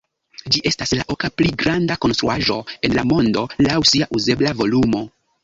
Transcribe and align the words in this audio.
Ĝi 0.53 0.61
estas 0.69 0.93
la 0.99 1.03
oka 1.15 1.29
pli 1.41 1.51
granda 1.63 1.97
konstruaĵo 2.05 2.57
en 2.89 2.97
la 3.01 3.05
mondo 3.11 3.45
laŭ 3.69 3.77
sia 3.93 4.11
uzebla 4.21 4.57
volumo. 4.65 5.05